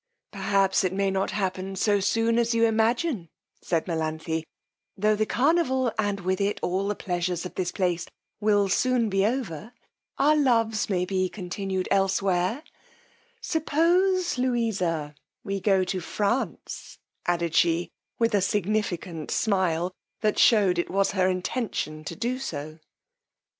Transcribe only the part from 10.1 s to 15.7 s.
our loves may be continued elsewhere: suppose, Louisa, we